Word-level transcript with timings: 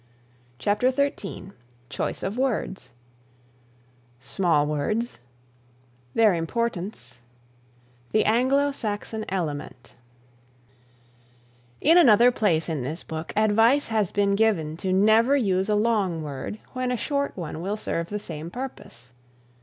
CHAPTER 0.57 0.89
XIII 0.89 1.51
CHOICE 1.89 2.23
OF 2.23 2.35
WORDS 2.35 2.89
Small 4.19 4.65
Words 4.65 5.19
Their 6.15 6.33
Importance 6.33 7.19
The 8.11 8.25
Anglo 8.25 8.71
Saxon 8.71 9.25
Element 9.29 9.93
In 11.81 11.99
another 11.99 12.31
place 12.31 12.67
in 12.67 12.81
this 12.81 13.03
book 13.03 13.31
advice 13.35 13.89
has 13.89 14.11
been 14.11 14.33
given 14.33 14.75
to 14.77 14.91
never 14.91 15.37
use 15.37 15.69
a 15.69 15.75
long 15.75 16.23
word 16.23 16.57
when 16.73 16.91
a 16.91 16.97
short 16.97 17.37
one 17.37 17.61
will 17.61 17.77
serve 17.77 18.09
the 18.09 18.17
same 18.17 18.49
purpose. 18.49 19.11